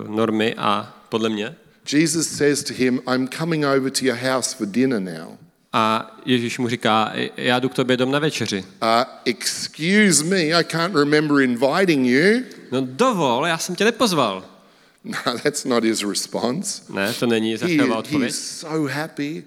[0.06, 1.56] uh, normy a podle mě.
[1.94, 5.38] Jesus says to him, I'm coming over to your house for dinner now.
[5.74, 8.64] A Ježíš mu říká, já jdu k tobě dom na večeři.
[8.82, 8.88] Uh,
[9.26, 12.42] excuse me, I can't remember inviting you.
[12.72, 14.46] No dovol, já jsem tě nepozval.
[15.04, 16.82] No, that's not his response.
[16.94, 18.30] Ne, to není He, Zachéva he odpověď.
[18.30, 19.44] is so happy.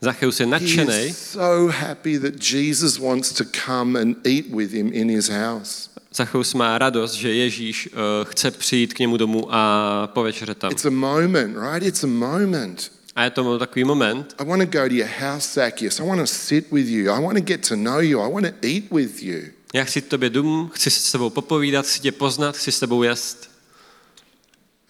[0.00, 5.08] Zacheus je nadšený, so happy that Jesus wants to come and eat with him in
[5.10, 5.90] his house.
[6.14, 10.72] Zacheus má radost, že Ježíš uh, chce přijít k němu domů a povečeřet tam.
[10.72, 11.86] It's a moment, right?
[11.86, 12.92] It's a moment.
[13.16, 16.00] A je to takový moment, I want to go to your house, Zacchaeus.
[16.00, 17.12] I want to sit with you.
[17.12, 18.20] I want to get to know you.
[18.20, 19.40] I want to eat with you.
[19.74, 23.50] já chci tobě dům, chci s tebou popovídat, chci tě poznat, chci s tebou jest.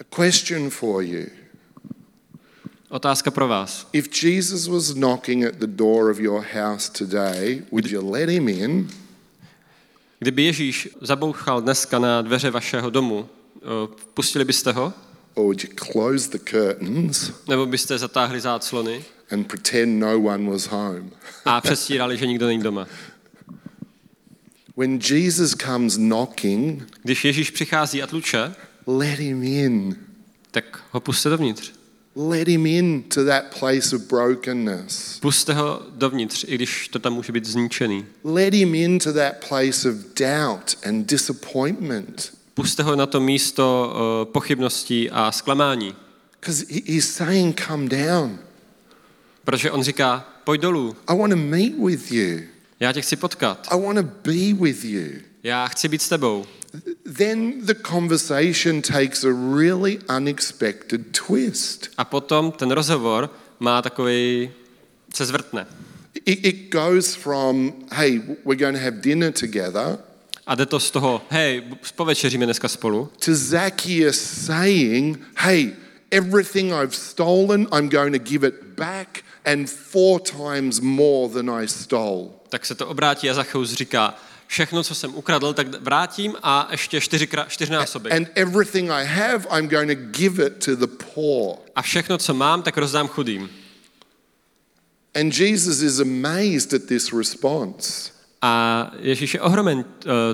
[0.01, 1.27] A question for you.
[2.89, 3.89] Otázka pro vás.
[3.93, 8.49] If Jesus was knocking at the door of your house today, would you let him
[8.49, 8.89] in?
[10.23, 13.61] Kdyby Ježíš zabouchal dneska na dveře vašeho domu, eh,
[14.15, 14.93] pustili byste ho?
[15.35, 20.67] Or would you close the curtains Nebo byste zatáhli záclony and pretend no one was
[20.67, 21.11] home?
[21.45, 22.87] a přestírali, že nikdo není doma?
[24.77, 28.55] When Jesus comes knocking, Když Ježíš přichází a tluče,
[28.87, 29.97] let him in.
[30.51, 31.73] tak ho puste dovnitř.
[32.17, 35.19] Let him in to that place of brokenness.
[35.21, 38.07] Puste ho dovnitř, i když to tam může být zničený.
[38.25, 42.33] Let him into that place of doubt and disappointment.
[42.55, 45.95] Puste ho na to místo uh, pochybností a zklamání.
[46.41, 48.39] Because he's saying, Come down.
[49.45, 52.41] Protože on říká, pojď dolů, I want to meet with you.
[52.81, 55.09] já tě chci potkat, I want to be with you.
[55.43, 56.45] já chci být s tebou.
[57.19, 61.89] Then the conversation takes a really unexpected twist.
[61.97, 63.31] A potom ten rozhovor
[63.61, 64.51] má takový,
[65.15, 65.67] se zvrtne.
[66.25, 69.99] It, it goes from, hey, we're going to have dinner together,
[70.47, 71.63] A jde to z toho, hej,
[71.97, 75.73] povečeříme dneska spolu, to Zacchaeus saying, hey,
[76.11, 81.69] everything I've stolen, I'm going to give it back and four times more than I
[81.69, 82.31] stole.
[82.49, 84.15] tak se to obrátí a Zacheus říká,
[84.53, 88.13] všechno, co jsem ukradl, tak vrátím a ještě čtyřikrát, čtyřnásobek.
[88.13, 91.57] And everything I have, I'm going to give it to the poor.
[91.77, 93.51] A všechno, co mám, tak rozdám chudým.
[95.15, 98.13] And Jesus is amazed at this response.
[98.43, 99.85] A Ježíš je ohromen uh,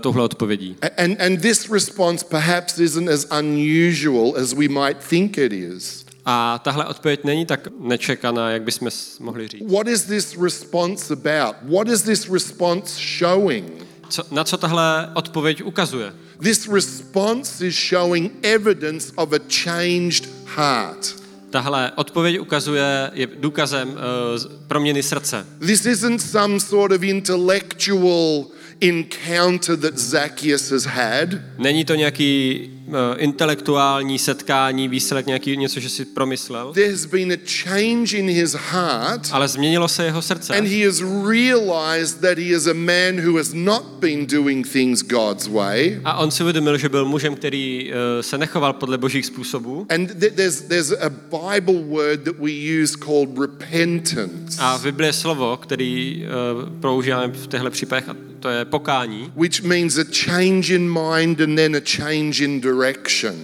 [0.01, 0.77] touhle odpovědí.
[0.97, 6.05] And, and this response perhaps isn't as unusual as we might think it is.
[6.25, 8.89] A tahle odpověď není tak nečekaná, jak bychom
[9.21, 9.71] mohli říct.
[9.71, 11.57] What is this response about?
[11.63, 13.88] What is this response showing?
[14.09, 16.12] Co, na co tahle odpověď ukazuje?
[16.42, 21.16] This response is showing evidence of a changed heart.
[21.51, 23.97] Tahle odpověď ukazuje, je důkazem uh,
[24.68, 25.47] proměny srdce.
[25.61, 28.47] This isn't some sort of intellectual
[28.81, 31.29] encounter that Zacchaeus has had.
[31.59, 37.37] Není to nějaký uh, intelektuální setkání, výsledek nějaký něco, že si promyslel, There's been a
[37.64, 40.57] change in his heart, ale změnilo se jeho srdce.
[40.59, 45.03] and he has realized that he is a man who has not been doing things
[45.03, 46.01] God's way.
[46.05, 49.87] A on si uvědomil, že byl mužem, který uh, se nechoval podle božích způsobů.
[49.88, 52.51] And th- there's, there's a Bible word that we
[52.83, 56.25] use called repentance, A v Bibli je slovo, který
[56.62, 58.05] uh, používáme v těchto případech,
[58.40, 59.33] to je pokání.
[59.37, 63.35] which means a change in mind and then a change in direction.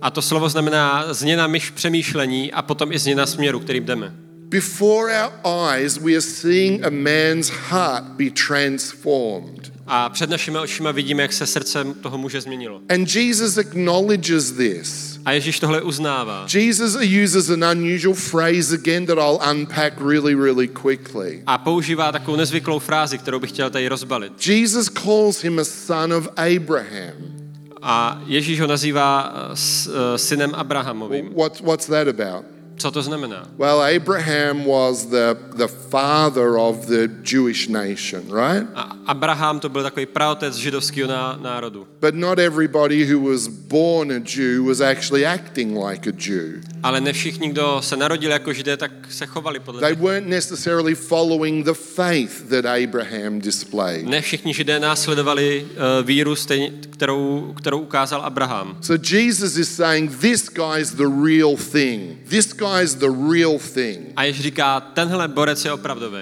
[0.00, 4.14] A to slovo znamená změna myš přemýšlení a potom i změna směru, kterým jdeme.
[4.48, 9.72] Before our eyes, we are seeing a man's heart be transformed.
[9.86, 12.80] A před našimi očima vidíme, jak se srdce toho muže změnilo.
[12.88, 15.11] And Jesus acknowledges this.
[15.24, 16.46] A Ježíš tohle uznává.
[16.54, 21.42] Jesus uses an unusual phrase again that I'll unpack really, really quickly.
[21.46, 24.46] A používá takovou nezvyklou frázi, kterou bych chtěl tady rozbalit.
[24.46, 27.42] Jesus calls him a son of Abraham.
[27.82, 31.34] A Ježíš ho nazývá eh, eh, synem Abrahamovým.
[31.34, 32.61] What, what's that about?
[32.82, 33.46] Co to znamená?
[33.58, 38.66] Well, Abraham was the, the father of the Jewish nation, right?
[38.74, 41.86] A Abraham to byl takový praotec židovského ná, národu.
[42.00, 46.60] But not everybody who was born a Jew was actually acting like a Jew.
[46.82, 50.94] Ale ne všichni, kdo se narodil jako židé, tak se chovali podle They weren't necessarily
[50.94, 54.06] following the faith that Abraham displayed.
[54.06, 58.76] Ne všichni židé následovali uh, víru, stejně, kterou, kterou ukázal Abraham.
[58.80, 62.18] So Jesus is saying, This guy's the real thing.
[62.28, 63.98] This guy's the real thing.
[64.16, 66.20] A Ježíš říká, tenhle borec je opravdový.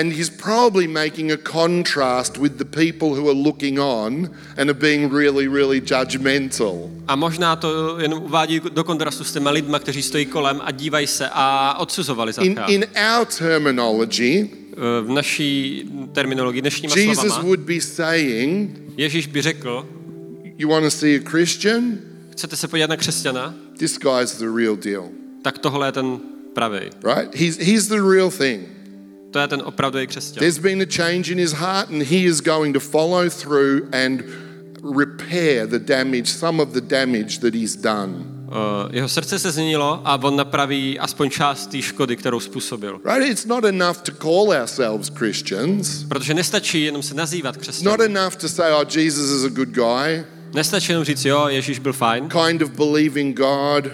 [0.00, 4.74] And he's probably making a contrast with the people who are looking on and are
[4.74, 6.90] being really, really judgmental.
[7.06, 11.06] A možná to jenom uvádí do kontrastu s těma lidma, kteří stojí kolem a dívají
[11.06, 12.66] se a odsuzovali In, Zaccha.
[12.66, 12.84] in
[13.18, 19.86] our terminology, Eh, V naší terminologii dnešníma Jesus slovama would be saying, Ježíš by řekl,
[20.58, 21.98] You want to see a Christian?
[22.32, 25.04] chcete se podívat na křesťana, This guy's the real deal,
[25.42, 26.18] tak tohle je ten
[26.54, 26.80] pravý.
[27.04, 27.34] right?
[27.34, 28.62] He's, he's the real thing.
[29.30, 30.38] To je ten opravdový křesťan.
[30.40, 34.22] There's been a change in his heart, and he is going to follow through and
[34.96, 38.24] repair the damage, some of the damage that he's done.
[38.50, 43.00] Eh, Jeho srdce se změnilo a on napraví aspoň část té škody, kterou způsobil.
[43.04, 43.30] Right?
[43.30, 46.04] It's not enough to call ourselves Christians.
[46.08, 47.92] Protože nestačí jenom se nazývat It's křesťanem.
[47.98, 50.24] not enough to say, oh, Jesus is a good guy,
[50.54, 53.84] Nestačí jenom říct, jo, Ježíš byl fajn, kind of believe in God.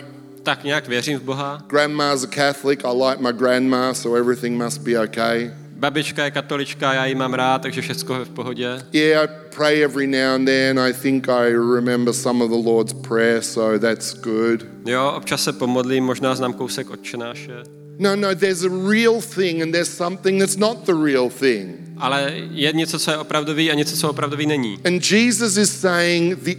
[0.44, 1.62] Tak nějak věřím v Boha.
[1.68, 5.50] Grandma's a Catholic, I like my grandma, so everything must be okay.
[5.76, 8.83] Babička je katolička, já ji mám rád, takže všechno je v pohodě.
[8.92, 10.78] Yeah, I pray every now and then.
[10.78, 14.66] I think I remember some of the Lord's Prayer, so that's good.
[14.87, 17.62] Jo, občas se pomodlím, možná znám kousek odčenáše.
[17.98, 21.76] No, no, there's a real thing and there's something that's not the real thing.
[21.98, 24.78] Ale je něco, co je opravdový a něco, co opravdový není.
[24.85, 26.50] And Jesus is saying the,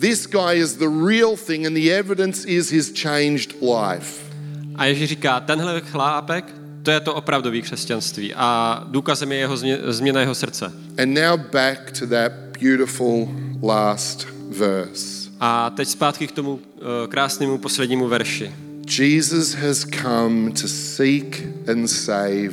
[0.00, 4.30] this guy is the real thing and the evidence is his changed life.
[4.76, 9.78] A Ježíš říká, tenhle chlápek, to je to opravdový křesťanství a důkazem je jeho změ,
[9.86, 10.72] změna jeho srdce.
[11.02, 13.28] And now back to that beautiful
[13.62, 15.30] last verse.
[15.40, 16.60] A teď zpátky k tomu uh,
[17.08, 18.52] krásnému poslednímu verši.
[18.98, 22.52] Jesus has come to seek and save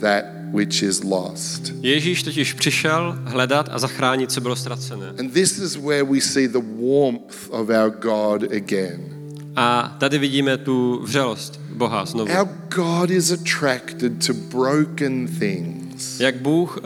[0.00, 1.72] that which is lost.
[1.80, 5.14] Ježíš totiž přišel hledat a zachránit, co bylo ztracené.
[5.18, 9.00] And this is where we see the warmth of our God again.
[9.56, 12.32] A tady vidíme tu vřelost Boha znovu.
[12.32, 16.20] Our God is attracted to broken things.
[16.20, 16.82] Jak Bůh, uh,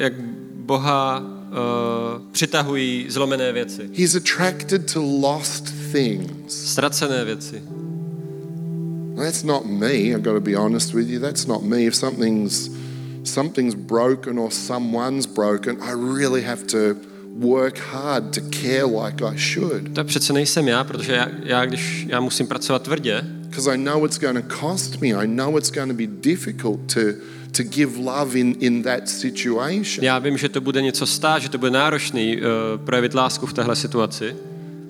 [0.00, 0.12] jak
[0.54, 6.72] Boha uh, přitahují zlomené věci, He's attracted to lost things.
[6.72, 7.62] ztracené věci.
[9.16, 10.12] That's not me.
[10.12, 11.20] I've got to be honest with you.
[11.20, 11.86] That's not me.
[11.86, 12.70] If something's
[13.24, 16.96] something's broken or someone's broken, I really have to
[17.34, 19.94] work hard to care like I should.
[19.94, 23.24] To přece nejsem já, protože já, já když já musím pracovat tvrdě,
[23.54, 25.08] Because I know it's going to cost me.
[25.08, 27.00] I know it's going to be difficult to,
[27.52, 30.04] to give love in, in that situation.
[30.04, 32.42] já vím, že to bude něco stát, že to bude náročný uh,
[32.84, 34.36] projevit lásku v téhle situaci.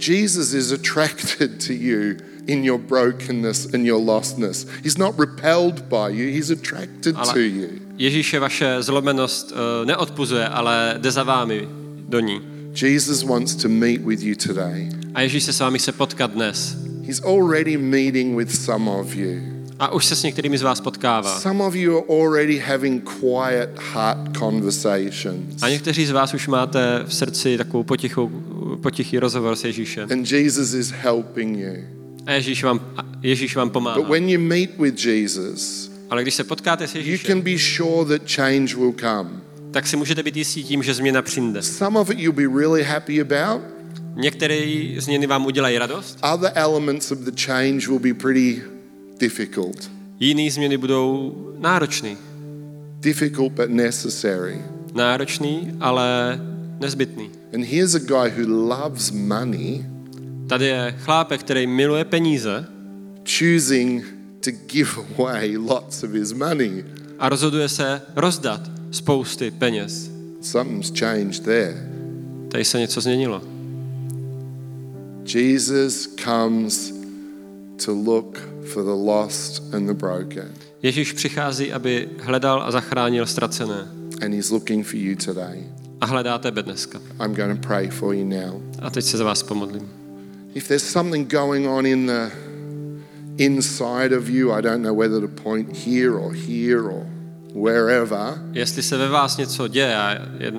[0.09, 2.17] Jesus is attracted to you
[2.47, 4.67] in your brokenness and your lostness.
[4.83, 7.69] He's not repelled by you, he's attracted Ale to you.
[7.99, 11.69] Ježíše vaše zlomenost uh, neodpuzuje, ale jde za vámi
[12.09, 12.41] do ní.
[12.83, 14.89] Jesus wants to meet with you today.
[15.15, 16.77] A Ježíš se s vámi se potkat dnes.
[17.07, 19.55] He's already meeting with some of you.
[19.79, 21.41] A už se s některými z vás potkává.
[21.41, 25.63] Some of you are already having quiet heart conversations.
[25.63, 28.31] A někteří z vás už máte v srdci takovou potichou,
[28.83, 30.09] potichý rozhovor s Ježíšem.
[30.13, 32.04] And Jesus is helping you.
[32.27, 32.81] A Ježíš vám,
[33.23, 34.01] Ježíš vám But pomáhá.
[34.09, 38.19] when you meet with Jesus, Ale když se potkáte s you Ježíšem, can be sure
[38.19, 39.31] that change will come.
[39.71, 41.63] tak si můžete být jistí tím, že změna přijde.
[41.63, 43.63] Some of it you'll be really happy about,
[44.17, 44.61] Některé
[44.99, 48.63] změny vám udělají radost, other elements of the change will be pretty
[49.21, 49.91] difficult.
[50.21, 52.17] jiné změny budou náročný.
[53.01, 54.59] Difficult but necessary.
[54.95, 56.41] Náročný, ale
[56.81, 57.31] nezbytný.
[57.55, 59.85] And here's a guy who loves money
[60.55, 62.67] Tady je chlápek, který miluje peníze
[63.39, 64.05] choosing
[64.45, 66.85] to give away lots of his money.
[67.19, 70.11] a rozhoduje se rozdat spousty peněz.
[70.41, 71.91] Something's changed there.
[72.51, 73.43] Tady se něco změnilo.
[75.35, 76.95] Jesus comes
[77.85, 78.39] to look
[78.73, 80.51] for the lost and the broken.
[80.83, 83.89] Ježíš přichází, aby hledal a zachránil ztracené.
[84.25, 85.65] And he's looking for you today.
[86.01, 87.01] A hledá tebe dneska.
[87.25, 88.63] I'm going to pray for you now.
[88.83, 90.04] A teď se za vás pomodlím.
[90.55, 92.31] If there's something going on in the
[93.39, 97.07] inside of you, I don't know whether to point here or here or
[97.55, 99.97] wherever, Jestli se ve vás něco děje,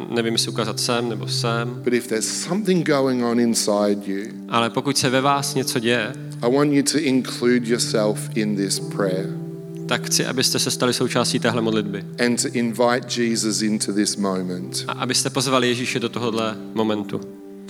[0.09, 4.69] nevím, jestli ukázat sem nebo sem, but if there's something going on inside you, ale
[4.69, 9.45] pokud se ve vás něco děje, I want you to include yourself in this prayer
[9.87, 12.03] tak chci, abyste se stali součástí téhle modlitby.
[12.25, 14.85] and to invite Jesus into this moment.
[14.87, 17.21] A abyste pozvali Ježíše do tohohle momentu.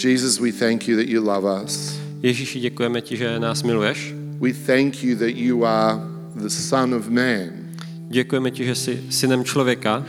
[0.03, 2.04] Jesus, we thank you that you love us.
[2.25, 4.13] Ježíši, děkujeme ti, že nás miluješ.
[4.41, 5.99] We thank you that you are
[6.35, 7.49] the Son of Man.
[8.09, 10.05] Děkujeme ti, že jsi synem člověka.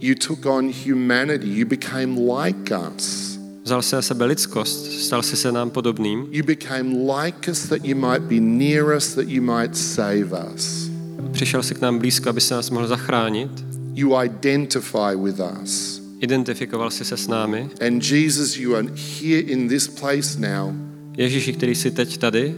[0.00, 1.46] You took on humanity.
[1.46, 3.38] You became like us.
[3.64, 6.26] Vzal si na sebe lidskost, stal si se nám podobným.
[6.30, 10.90] You became like us that you might be near us, that you might save us.
[11.32, 13.50] Přišel si k nám blízko, aby se nás mohl zachránit.
[13.94, 16.02] You identify with us.
[16.20, 17.68] Identifikoval si se s námi.
[17.86, 18.88] And Jesus, you are
[19.20, 22.54] here in this place now, Ježíši, který jsi teď tady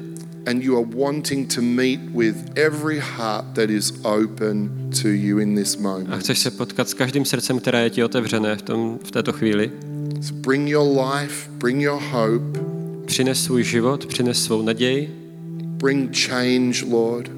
[0.47, 4.71] and you are wanting to meet with every heart that is open
[5.03, 6.11] to you in this a moment.
[6.21, 9.71] chceš se potkat s každým srdcem, které je ti otevřené v, tom, v této chvíli.
[10.21, 12.61] So bring your life, bring your hope,
[13.07, 15.11] Přines svůj život, přines svou naději,
[15.63, 17.31] bring change, Lord.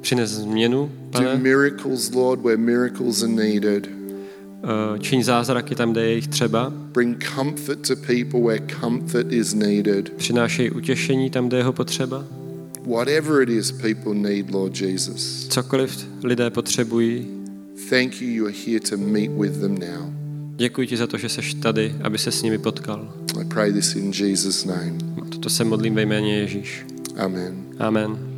[0.00, 1.36] přines změnu, Do pane.
[1.36, 3.97] miracles, Lord, where miracles are needed.
[4.64, 6.70] Eh, Čiň zázraky tam, kde je jich třeba.
[6.70, 10.10] Bring comfort to people where comfort is needed.
[10.16, 12.24] Přinášej utěšení tam, kde je ho potřeba.
[12.86, 15.48] Whatever it is people need, Lord Jesus.
[15.48, 17.26] Cokoliv lidé potřebují,
[17.90, 20.12] Thank you, you are here to meet with them now.
[20.56, 23.14] děkuji ti za to, že jsi tady, aby se s nimi potkal.
[23.40, 24.92] I pray this in Jesus' name.
[25.30, 26.86] Toto se modlím ve jméně Ježíš.
[27.16, 27.54] Amen.
[27.78, 28.37] Amen.